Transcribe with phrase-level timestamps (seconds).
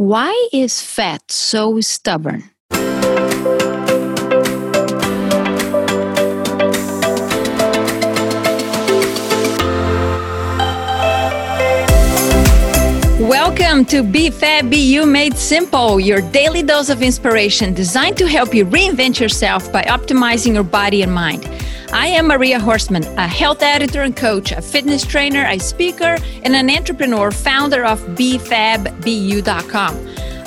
[0.00, 2.44] Why is fat so stubborn?
[13.18, 18.28] Welcome to Be Fab Be You Made Simple, your daily dose of inspiration designed to
[18.28, 21.44] help you reinvent yourself by optimizing your body and mind.
[21.92, 26.54] I am Maria Horstman, a health editor and coach, a fitness trainer, a speaker, and
[26.54, 29.96] an entrepreneur, founder of BFabBU.com.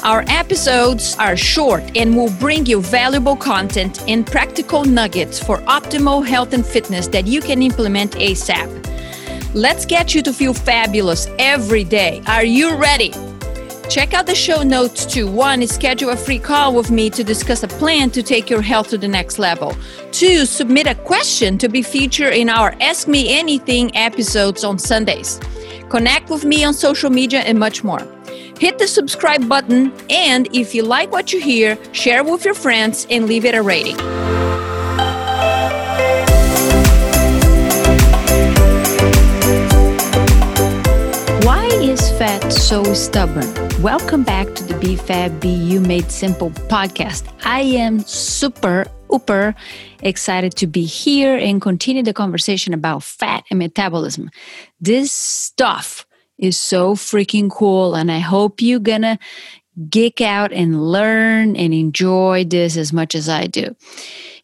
[0.04, 6.23] Our episodes are short and will bring you valuable content and practical nuggets for optimal
[6.26, 8.70] health and fitness that you can implement ASAP.
[9.55, 12.22] Let's get you to feel fabulous every day.
[12.28, 13.14] Are you ready?
[13.91, 17.62] Check out the show notes to one, schedule a free call with me to discuss
[17.62, 19.76] a plan to take your health to the next level.
[20.14, 25.41] Two, submit a question to be featured in our Ask Me Anything episodes on Sundays.
[25.90, 28.00] Connect with me on social media and much more.
[28.58, 33.05] Hit the subscribe button, and if you like what you hear, share with your friends
[33.09, 33.97] and leave it a rating.
[42.22, 43.52] Fat so stubborn?
[43.81, 47.28] Welcome back to the Be Fab Be You Made Simple podcast.
[47.45, 49.55] I am super, super
[50.03, 54.30] excited to be here and continue the conversation about fat and metabolism.
[54.80, 56.05] This stuff
[56.38, 59.17] is so freaking cool, and I hope you're gonna
[59.89, 63.75] geek out and learn and enjoy this as much as I do.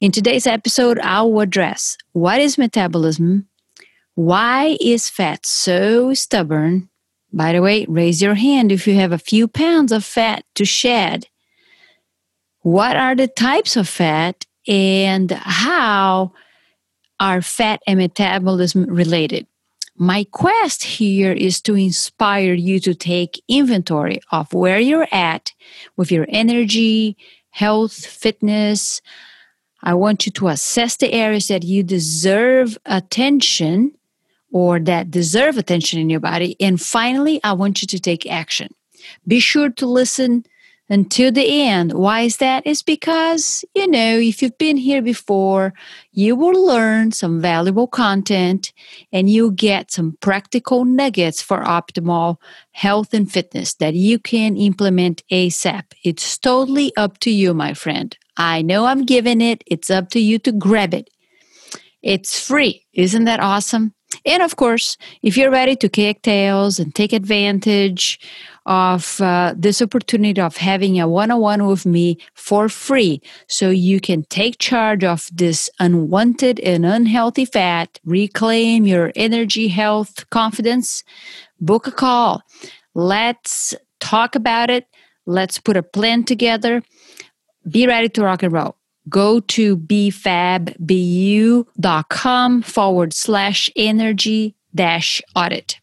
[0.02, 3.48] In today's episode, I'll address what is metabolism,
[4.16, 6.90] why is fat so stubborn,
[7.34, 10.66] by the way, raise your hand if you have a few pounds of fat to
[10.66, 11.28] shed.
[12.62, 16.34] What are the types of fat and how
[17.20, 19.48] are fat and metabolism related?
[19.96, 25.54] My quest here is to inspire you to take inventory of where you're at
[25.96, 27.18] with your energy,
[27.50, 29.02] health, fitness.
[29.82, 33.98] I want you to assess the areas that you deserve attention
[34.52, 36.56] or that deserve attention in your body.
[36.60, 38.70] And finally, I want you to take action.
[39.28, 40.46] Be sure to listen
[40.90, 41.94] until the end.
[41.94, 42.64] Why is that?
[42.66, 45.74] It's because, you know, if you've been here before,
[46.12, 48.72] you will learn some valuable content
[49.12, 52.38] and you'll get some practical nuggets for optimal
[52.72, 55.84] health and fitness that you can implement ASAP.
[56.04, 58.18] It's totally up to you, my friend.
[58.38, 61.10] I know I'm giving it, it's up to you to grab it.
[62.02, 62.86] It's free.
[62.94, 63.94] Isn't that awesome?
[64.26, 68.20] And of course, if you're ready to kick tails and take advantage
[68.66, 73.70] of uh, this opportunity of having a one on one with me for free, so
[73.70, 81.04] you can take charge of this unwanted and unhealthy fat, reclaim your energy, health, confidence,
[81.60, 82.42] book a call.
[82.94, 84.88] Let's talk about it.
[85.26, 86.82] Let's put a plan together.
[87.70, 88.77] Be ready to rock and roll
[89.10, 90.62] go to bfabbu.com
[92.62, 95.80] forward slash energy dash audit.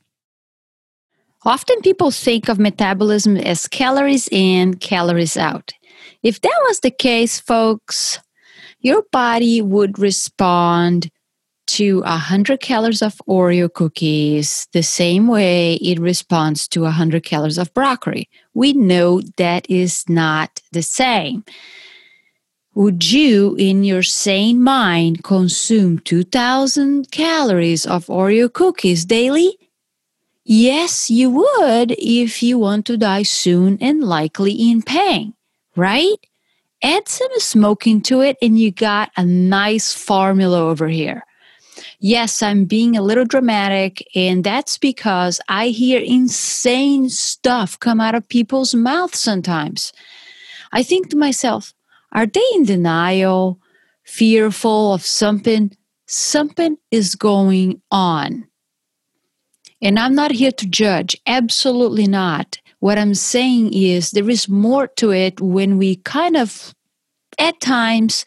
[1.44, 5.74] Often people think of metabolism as calories in, calories out.
[6.22, 8.18] If that was the case, folks,
[8.80, 11.10] your body would respond
[11.66, 17.72] to 100 calories of Oreo cookies the same way it responds to 100 calories of
[17.74, 18.28] broccoli.
[18.52, 21.44] We know that is not the same.
[22.74, 29.56] Would you, in your sane mind, consume 2,000 calories of Oreo cookies daily?
[30.44, 35.34] Yes, you would if you want to die soon and likely in pain,
[35.76, 36.18] right?
[36.82, 41.24] Add some smoking to it and you got a nice formula over here.
[42.00, 48.14] Yes, I'm being a little dramatic, and that's because I hear insane stuff come out
[48.14, 49.92] of people's mouths sometimes.
[50.72, 51.72] I think to myself,
[52.14, 53.60] are they in denial,
[54.04, 55.76] fearful of something?
[56.06, 58.46] Something is going on.
[59.82, 62.58] And I'm not here to judge, absolutely not.
[62.78, 66.74] What I'm saying is there is more to it when we kind of,
[67.38, 68.24] at times,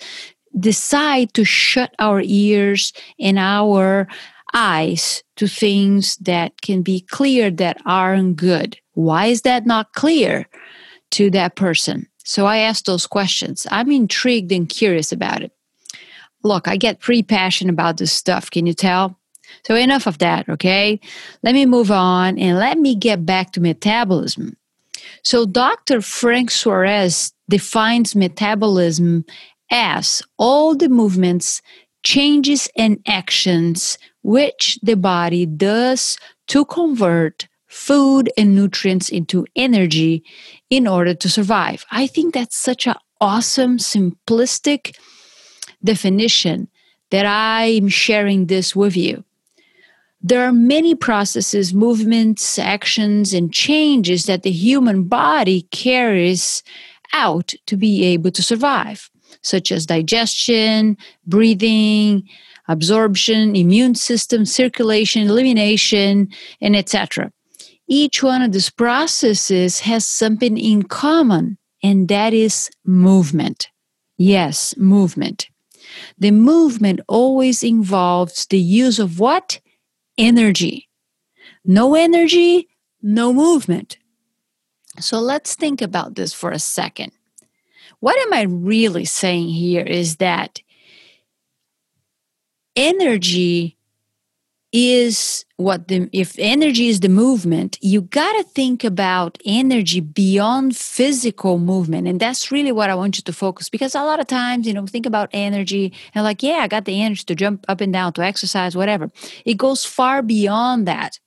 [0.60, 4.08] decide to shut our ears and our
[4.54, 8.78] eyes to things that can be clear that aren't good.
[8.94, 10.48] Why is that not clear
[11.12, 12.08] to that person?
[12.28, 13.66] So I ask those questions.
[13.72, 15.54] I'm intrigued and curious about it.
[16.44, 18.52] Look, I get pretty passionate about this stuff.
[18.52, 19.18] Can you tell?
[19.66, 21.00] So enough of that, okay?
[21.42, 24.58] Let me move on and let me get back to metabolism.
[25.24, 26.02] So Dr.
[26.02, 29.24] Frank Suarez defines metabolism
[29.72, 31.62] as all the movements,
[32.04, 40.24] changes, and actions which the body does to convert food and nutrients into energy
[40.70, 41.86] in order to survive.
[41.92, 44.96] I think that's such an awesome, simplistic
[45.84, 46.70] definition
[47.12, 49.24] that I'm sharing this with you.
[50.22, 56.64] There are many processes, movements, actions, and changes that the human body carries
[57.14, 59.10] out to be able to survive,
[59.42, 62.28] such as digestion, breathing,
[62.68, 66.30] absorption, immune system, circulation, elimination,
[66.60, 67.32] and etc.
[67.88, 73.70] Each one of these processes has something in common, and that is movement.
[74.18, 75.48] Yes, movement.
[76.18, 79.62] The movement always involves the use of what?
[80.18, 80.90] Energy.
[81.64, 82.68] No energy,
[83.02, 83.98] no movement.
[85.00, 87.12] So let's think about this for a second.
[88.00, 90.60] What am I really saying here is that
[92.76, 93.77] energy
[94.78, 100.78] is what the if energy is the movement you got to think about energy beyond
[100.78, 102.08] physical movement.
[102.08, 104.74] And that's really what i want you to focus because a lot of times you
[104.76, 107.92] know think about energy and like yeah i got the energy to jump up and
[107.92, 109.10] down to exercise whatever.
[109.46, 111.20] It goes far beyond that.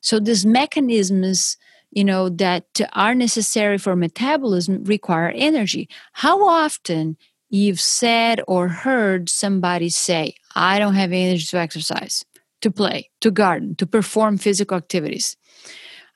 [0.00, 1.58] So these mechanisms
[1.90, 5.90] you know that are necessary for metabolism require energy.
[6.12, 7.18] How often
[7.50, 12.24] you've said or heard somebody say i don't have energy to exercise
[12.60, 15.36] to play, to garden, to perform physical activities.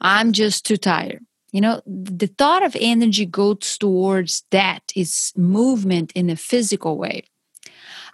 [0.01, 1.25] I'm just too tired.
[1.53, 7.25] You know, the thought of energy goes towards that is movement in a physical way.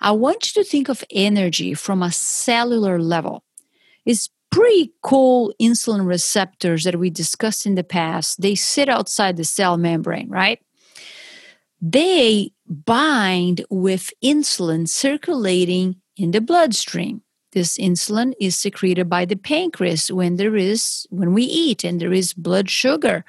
[0.01, 3.45] I want you to think of energy from a cellular level.
[4.05, 8.41] It's pretty cool insulin receptors that we discussed in the past.
[8.41, 10.61] They sit outside the cell membrane, right?
[11.81, 17.23] They bind with insulin circulating in the bloodstream
[17.57, 22.13] this insulin is secreted by the pancreas when there is when we eat and there
[22.13, 23.25] is blood sugar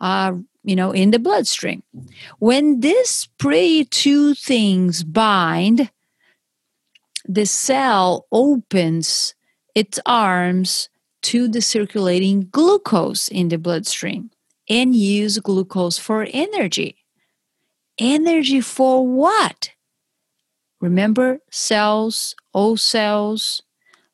[0.00, 0.32] uh,
[0.62, 1.82] you know in the bloodstream.
[2.38, 5.90] When this pre two things bind
[7.26, 9.34] the cell opens
[9.74, 10.88] its arms
[11.22, 14.30] to the circulating glucose in the bloodstream
[14.68, 16.96] and use glucose for energy.
[17.98, 19.70] Energy for what
[20.84, 23.62] remember cells all cells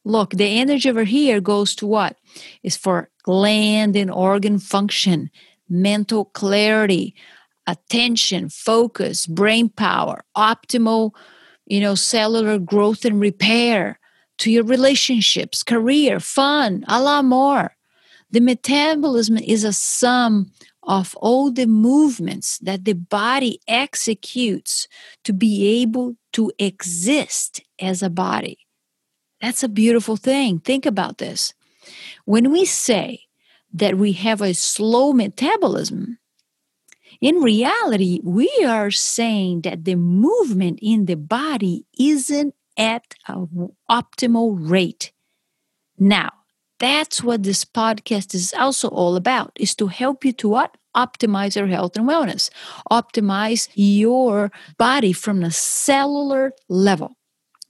[0.04, 2.16] Look, the energy over here goes to what?
[2.62, 5.30] Is for gland and organ function,
[5.68, 7.14] mental clarity,
[7.66, 11.12] attention, focus, brain power, optimal,
[11.66, 13.98] you know, cellular growth and repair,
[14.38, 17.76] to your relationships, career, fun, a lot more.
[18.30, 20.50] The metabolism is a sum
[20.82, 24.88] of all the movements that the body executes
[25.24, 28.58] to be able to exist as a body.
[29.40, 30.60] That's a beautiful thing.
[30.60, 31.54] Think about this.
[32.24, 33.22] When we say
[33.72, 36.18] that we have a slow metabolism,
[37.20, 44.56] in reality, we are saying that the movement in the body isn't at an optimal
[44.58, 45.12] rate.
[45.98, 46.30] Now,
[46.80, 50.76] that's what this podcast is also all about is to help you to what?
[50.96, 52.50] Optimize your health and wellness.
[52.90, 57.16] Optimize your body from the cellular level.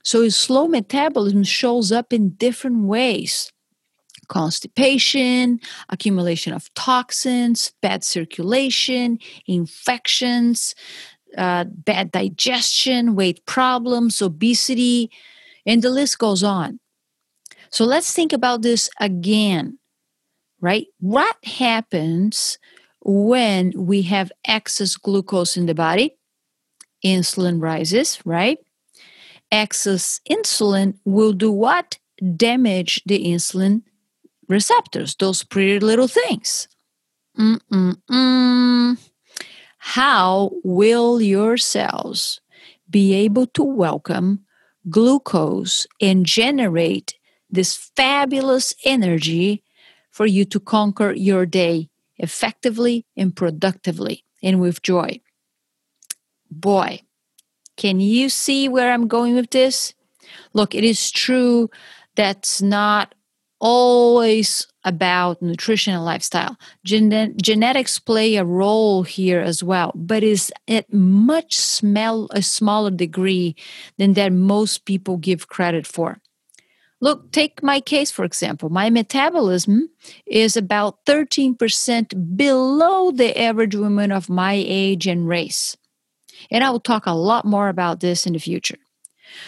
[0.03, 3.51] So slow metabolism shows up in different ways.
[4.27, 5.59] Constipation,
[5.89, 10.73] accumulation of toxins, bad circulation, infections,
[11.37, 15.11] uh, bad digestion, weight problems, obesity,
[15.65, 16.80] and the list goes on.
[17.71, 19.79] So let's think about this again,
[20.59, 20.87] right?
[20.99, 22.59] What happens
[23.01, 26.17] when we have excess glucose in the body?
[27.03, 28.59] Insulin rises, right?
[29.51, 31.99] excess insulin will do what?
[32.35, 33.81] Damage the insulin
[34.47, 36.67] receptors, those pretty little things.
[37.37, 38.97] Mm-mm-mm.
[39.77, 42.41] How will your cells
[42.89, 44.45] be able to welcome
[44.89, 47.13] glucose and generate
[47.51, 49.63] this fabulous energy
[50.09, 55.19] for you to conquer your day effectively and productively and with joy?
[56.49, 57.01] Boy,
[57.77, 59.93] can you see where I'm going with this?
[60.53, 61.69] Look, it is true
[62.15, 63.15] that's not
[63.59, 66.57] always about nutrition and lifestyle.
[66.83, 72.89] Gen- genetics play a role here as well, but is at much smell a smaller
[72.89, 73.55] degree
[73.97, 76.19] than that most people give credit for.
[77.01, 78.69] Look, take my case for example.
[78.69, 79.89] My metabolism
[80.25, 85.75] is about 13% below the average woman of my age and race.
[86.49, 88.77] And I will talk a lot more about this in the future.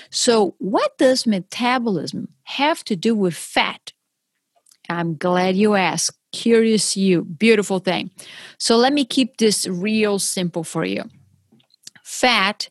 [0.09, 3.91] So, what does metabolism have to do with fat?
[4.89, 6.17] I'm glad you asked.
[6.31, 8.11] Curious you, beautiful thing.
[8.57, 11.03] So let me keep this real simple for you.
[12.03, 12.69] Fat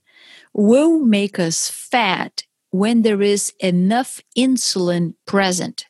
[0.53, 5.87] will make us fat when there is enough insulin present.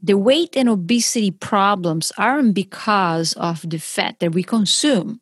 [0.00, 5.20] The weight and obesity problems aren't because of the fat that we consume.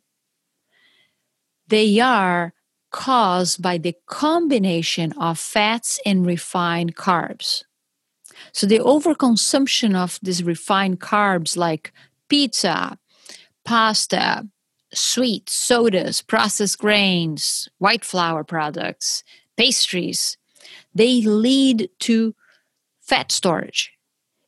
[1.69, 2.53] They are
[2.91, 7.65] caused by the combination of fats and refined carbs.
[8.53, 11.93] So, the overconsumption of these refined carbs like
[12.29, 12.99] pizza,
[13.65, 14.49] pasta,
[14.93, 19.25] sweet sodas, processed grains, white flour products,
[19.57, 20.37] pastries,
[20.95, 22.35] they lead to
[23.01, 23.93] fat storage.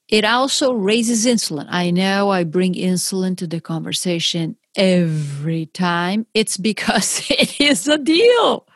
[0.08, 1.66] It also raises insulin.
[1.68, 6.26] I know I bring insulin to the conversation every time.
[6.34, 8.66] It's because it is a deal.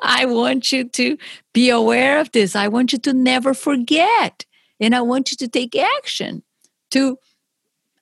[0.00, 1.16] I want you to
[1.52, 2.54] be aware of this.
[2.54, 4.44] I want you to never forget.
[4.80, 6.42] And I want you to take action
[6.90, 7.18] to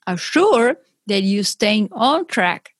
[0.05, 0.77] assure
[1.07, 2.71] that you're staying on track.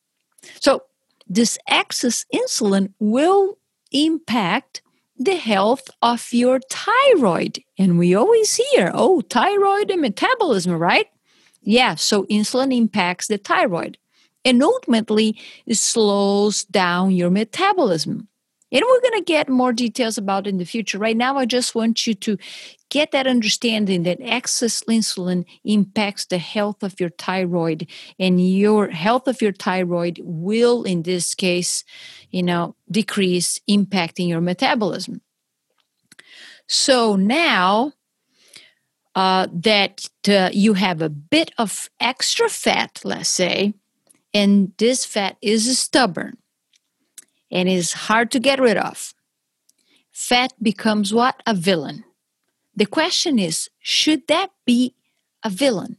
[0.59, 0.83] So,
[1.27, 3.57] this excess insulin will
[3.91, 4.82] impact
[5.17, 7.59] the health of your thyroid.
[7.77, 11.07] And we always hear, oh, thyroid and metabolism, right?
[11.61, 13.97] Yeah, so insulin impacts the thyroid
[14.45, 18.27] and ultimately it slows down your metabolism.
[18.73, 20.97] And we're going to get more details about in the future.
[20.97, 22.37] Right now, I just want you to
[22.89, 27.87] get that understanding that excess insulin impacts the health of your thyroid,
[28.19, 31.83] and your health of your thyroid will, in this case,
[32.31, 35.21] you know, decrease, impacting your metabolism.
[36.67, 37.93] So now
[39.13, 43.75] uh, that uh, you have a bit of extra fat, let's say,
[44.33, 46.37] and this fat is stubborn
[47.53, 49.13] and is hard to get rid of.
[50.11, 51.41] Fat becomes what?
[51.45, 52.03] A villain.
[52.75, 54.95] The question is should that be
[55.43, 55.97] a villain?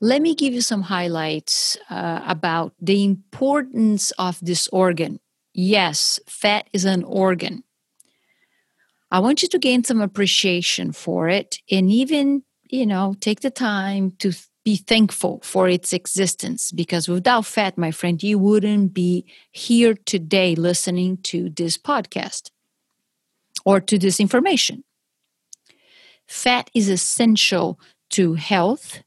[0.00, 5.20] Let me give you some highlights uh, about the importance of this organ.
[5.54, 7.62] Yes, fat is an organ.
[9.10, 13.50] I want you to gain some appreciation for it and even, you know, take the
[13.50, 14.32] time to
[14.64, 20.54] be thankful for its existence because without fat, my friend, you wouldn't be here today
[20.54, 22.50] listening to this podcast
[23.64, 24.84] or to this information.
[26.26, 27.78] Fat is essential
[28.10, 29.02] to health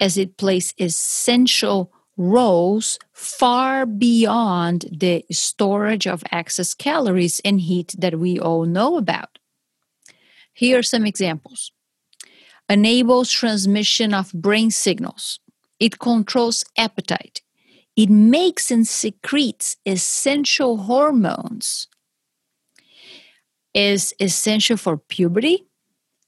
[0.00, 8.18] as it plays essential roles far beyond the storage of excess calories and heat that
[8.18, 9.38] we all know about.
[10.52, 11.70] Here are some examples
[12.70, 15.40] enables transmission of brain signals.
[15.80, 17.42] It controls appetite.
[17.96, 21.88] It makes and secretes essential hormones.
[23.74, 25.66] Is essential for puberty,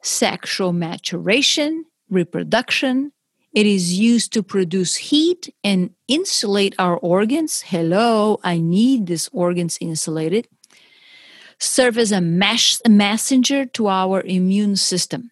[0.03, 3.13] sexual maturation, reproduction.
[3.53, 7.63] It is used to produce heat and insulate our organs.
[7.63, 10.47] Hello, I need these organs insulated.
[11.59, 15.32] Serve as a messenger to our immune system.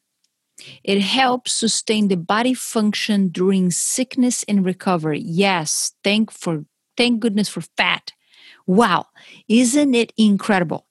[0.85, 5.21] It helps sustain the body function during sickness and recovery.
[5.21, 6.65] Yes, thank for
[6.97, 8.13] thank goodness for fat.
[8.67, 9.07] Wow,
[9.49, 10.87] isn't it incredible?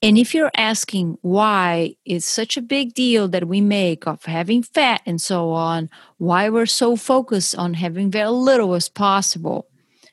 [0.00, 4.62] And if you're asking why it's such a big deal that we make of having
[4.62, 9.66] fat and so on, why we're so focused on having very little as possible,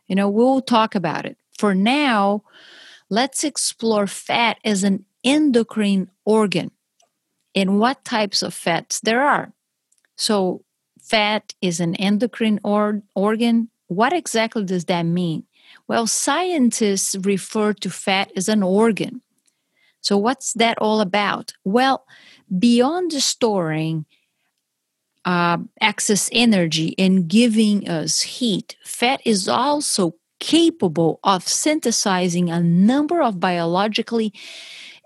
[0.07, 1.37] you know, we'll talk about it.
[1.59, 2.43] For now,
[3.09, 6.71] let's explore fat as an endocrine organ
[7.55, 9.53] and what types of fats there are.
[10.17, 10.63] So,
[11.01, 13.69] fat is an endocrine or- organ.
[13.87, 15.43] What exactly does that mean?
[15.87, 19.21] Well, scientists refer to fat as an organ.
[20.01, 21.53] So, what's that all about?
[21.63, 22.05] Well,
[22.59, 24.05] beyond storing
[25.23, 33.21] uh, excess energy and giving us heat, fat is also capable of synthesizing a number
[33.21, 34.33] of biologically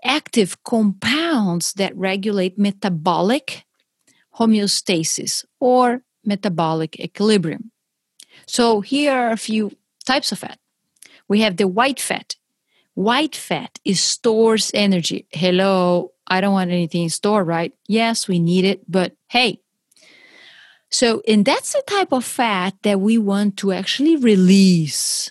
[0.04, 3.64] active compounds that regulate metabolic
[4.38, 7.70] homeostasis or metabolic equilibrium.
[8.46, 9.72] So, here are a few
[10.04, 10.58] types of fat.
[11.28, 12.36] We have the white fat.
[12.94, 15.26] White fat is stores energy.
[15.30, 17.72] Hello, I don't want anything stored, right?
[17.86, 19.60] Yes, we need it, but hey.
[20.90, 25.30] So, and that's the type of fat that we want to actually release.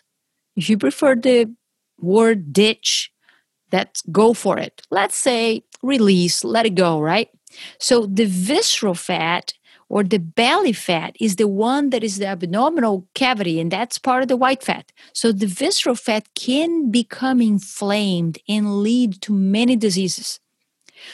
[0.55, 1.53] If you prefer the
[1.99, 3.11] word ditch,
[3.71, 4.81] let's go for it.
[4.89, 7.29] Let's say release, let it go, right?
[7.79, 9.53] So the visceral fat
[9.89, 14.21] or the belly fat is the one that is the abdominal cavity, and that's part
[14.21, 14.91] of the white fat.
[15.13, 20.39] So the visceral fat can become inflamed and lead to many diseases.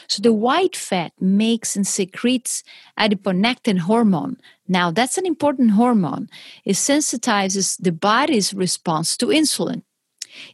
[0.08, 2.64] So the white fat makes and secretes
[3.00, 4.38] adiponectin hormone.
[4.68, 6.28] Now that's an important hormone.
[6.66, 9.84] It sensitizes the body's response to insulin.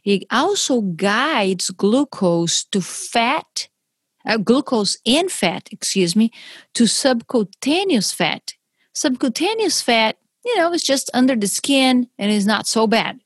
[0.04, 3.68] It also guides glucose to fat,
[4.26, 6.30] uh, glucose and fat, excuse me,
[6.74, 8.54] to subcutaneous fat.
[8.94, 13.20] Subcutaneous fat, you know, is just under the skin and is not so bad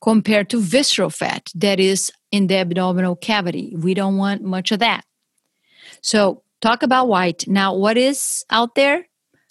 [0.00, 3.74] compared to visceral fat that is in the abdominal cavity.
[3.76, 5.04] We don't want much of that.
[6.00, 7.48] So, talk about white.
[7.48, 9.06] Now, what is out there?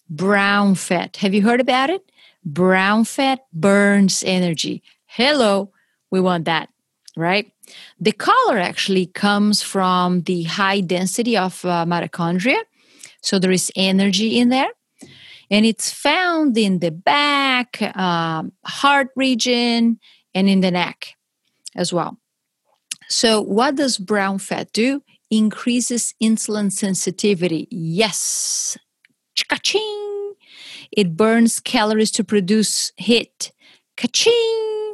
[0.09, 1.17] Brown fat.
[1.17, 2.09] Have you heard about it?
[2.45, 4.81] Brown fat burns energy.
[5.17, 5.71] Hello,
[6.11, 6.69] we want that,
[7.15, 7.51] right?
[7.99, 12.59] The color actually comes from the high density of uh, mitochondria.
[13.23, 14.69] So, there is energy in there
[15.49, 19.99] and it's found in the back, um, heart region,
[20.35, 21.15] and in the neck
[21.75, 22.19] as well.
[23.09, 25.01] So, what does brown fat do?
[25.31, 27.67] Increases insulin sensitivity.
[27.71, 28.77] Yes.
[29.49, 30.35] Ka-ching.
[30.91, 33.51] It burns calories to produce heat.
[33.95, 34.86] Ka-ching.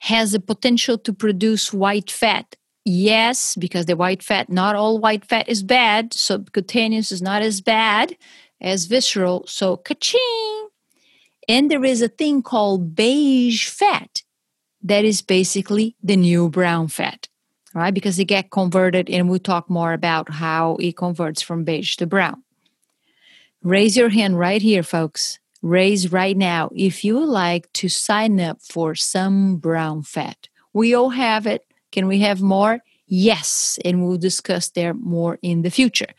[0.00, 2.56] Has the potential to produce white fat.
[2.84, 6.14] Yes, because the white fat, not all white fat is bad.
[6.14, 8.16] Subcutaneous is not as bad
[8.60, 9.44] as visceral.
[9.46, 10.68] So, ka-ching.
[11.48, 14.22] And there is a thing called beige fat
[14.82, 17.28] that is basically the new brown fat,
[17.74, 17.92] right?
[17.92, 22.06] Because it get converted, and we'll talk more about how it converts from beige to
[22.06, 22.42] brown.
[23.62, 25.39] Raise your hand right here, folks.
[25.62, 30.48] Raise right now if you would like to sign up for some brown fat.
[30.72, 31.66] We all have it.
[31.92, 32.80] Can we have more?
[33.06, 36.14] Yes, and we'll discuss there more in the future.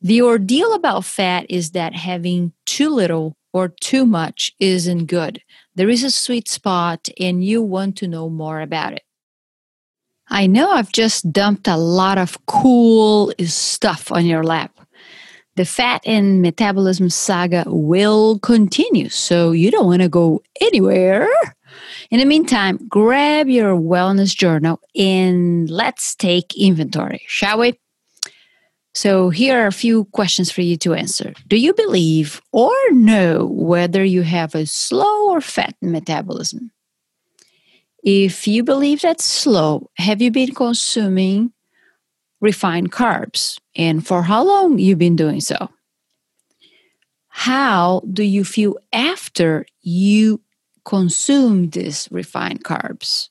[0.00, 5.42] The ordeal about fat is that having too little or too much isn't good.
[5.74, 9.02] There is a sweet spot, and you want to know more about it.
[10.28, 14.75] I know I've just dumped a lot of cool stuff on your lap.
[15.56, 21.28] The fat and metabolism saga will continue, so you don't want to go anywhere.
[22.10, 27.78] In the meantime, grab your wellness journal and let's take inventory, shall we?
[28.94, 31.32] So, here are a few questions for you to answer.
[31.48, 36.70] Do you believe or know whether you have a slow or fat metabolism?
[38.02, 41.52] If you believe that's slow, have you been consuming
[42.40, 43.58] refined carbs?
[43.74, 45.70] And for how long you've been doing so?
[47.28, 50.40] How do you feel after you
[50.84, 53.28] consume these refined carbs?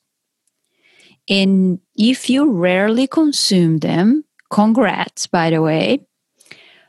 [1.28, 6.06] And if you rarely consume them, Congrats, by the way.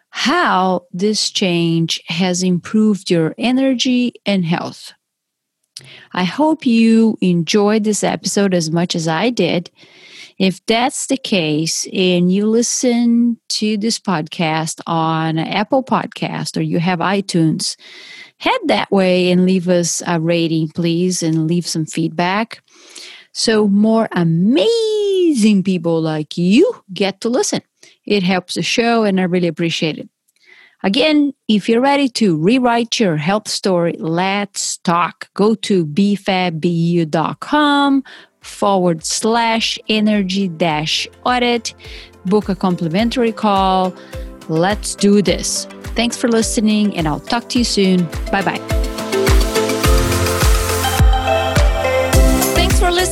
[0.09, 4.93] How this change has improved your energy and health.
[6.13, 9.69] I hope you enjoyed this episode as much as I did.
[10.37, 16.79] If that's the case and you listen to this podcast on Apple Podcast or you
[16.79, 17.75] have iTunes,
[18.37, 22.61] head that way and leave us a rating, please, and leave some feedback.
[23.31, 27.61] So more amazing people like you get to listen.
[28.05, 30.09] It helps the show, and I really appreciate it.
[30.83, 35.29] Again, if you're ready to rewrite your health story, let's talk.
[35.33, 37.13] Go to bfabbu.com
[38.41, 41.73] forward slash energy dash audit.
[42.25, 43.93] Book a complimentary call.
[44.49, 45.65] Let's do this.
[45.95, 48.05] Thanks for listening, and I'll talk to you soon.
[48.31, 48.76] Bye bye.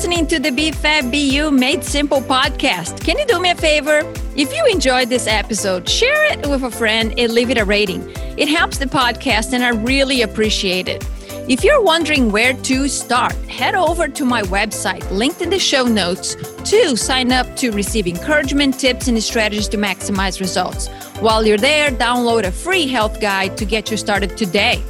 [0.05, 3.03] Listening to the BFAB Made Simple podcast.
[3.03, 4.01] Can you do me a favor?
[4.35, 8.07] If you enjoyed this episode, share it with a friend and leave it a rating.
[8.37, 11.03] It helps the podcast, and I really appreciate it.
[11.49, 15.85] If you're wondering where to start, head over to my website, linked in the show
[15.85, 16.35] notes,
[16.69, 20.87] to sign up to receive encouragement, tips, and strategies to maximize results.
[21.19, 24.83] While you're there, download a free health guide to get you started today.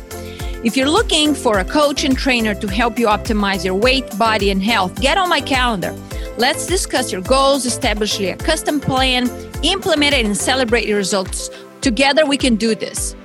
[0.66, 4.50] If you're looking for a coach and trainer to help you optimize your weight, body,
[4.50, 5.96] and health, get on my calendar.
[6.40, 9.30] Let's discuss your goals, establish a custom plan,
[9.62, 11.52] implement it, and celebrate your results.
[11.82, 13.16] Together, we can do this.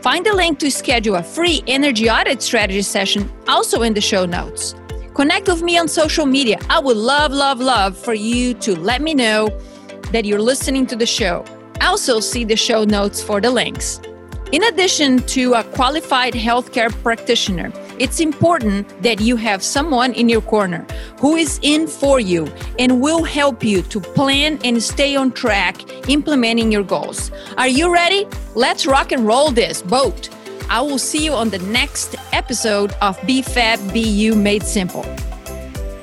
[0.00, 4.24] Find the link to schedule a free energy audit strategy session also in the show
[4.24, 4.76] notes.
[5.12, 6.56] Connect with me on social media.
[6.70, 9.48] I would love, love, love for you to let me know
[10.12, 11.44] that you're listening to the show.
[11.80, 14.00] Also, see the show notes for the links.
[14.52, 20.40] In addition to a qualified healthcare practitioner, it's important that you have someone in your
[20.40, 20.86] corner
[21.18, 22.46] who is in for you
[22.78, 27.32] and will help you to plan and stay on track implementing your goals.
[27.56, 28.24] Are you ready?
[28.54, 30.28] Let's rock and roll this boat.
[30.70, 35.04] I will see you on the next episode of BFAB BU Made Simple.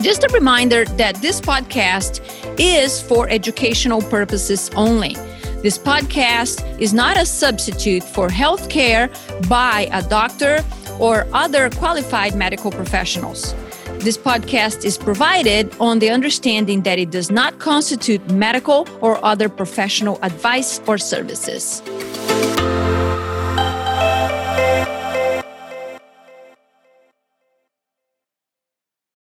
[0.01, 2.19] Just a reminder that this podcast
[2.59, 5.15] is for educational purposes only.
[5.63, 9.09] This podcast is not a substitute for health care
[9.47, 10.61] by a doctor
[10.99, 13.55] or other qualified medical professionals.
[13.99, 19.47] This podcast is provided on the understanding that it does not constitute medical or other
[19.47, 21.81] professional advice or services.